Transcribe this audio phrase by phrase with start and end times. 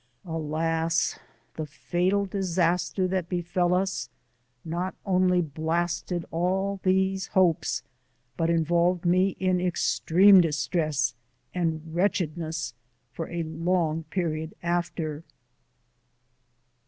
[0.25, 1.19] Alas!
[1.57, 4.09] the fatal disaster that befel us,
[4.65, 7.83] not only blasted all these hopes,
[8.35, 11.13] but involved me in ex treme distress
[11.53, 12.73] and wretchedness
[13.11, 15.23] for a long period after.